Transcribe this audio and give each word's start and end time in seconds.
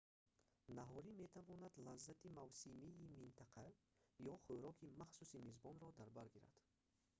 наҳорӣ 0.77 1.11
метавонад 1.23 1.73
лаззати 1.85 2.33
мавсимии 2.39 3.01
минтақа 3.19 3.65
ё 4.33 4.35
хӯроки 4.43 4.95
махсуси 5.01 5.37
мизбонро 5.47 5.89
дар 5.99 6.09
бар 6.17 6.27
гирад 6.35 6.55